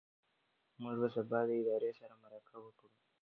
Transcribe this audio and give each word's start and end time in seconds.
موږ 0.81 0.95
به 1.01 1.07
سبا 1.15 1.39
د 1.47 1.49
ادارې 1.61 1.91
سره 1.99 2.13
مرکه 2.23 2.57
وکړو. 2.61 2.89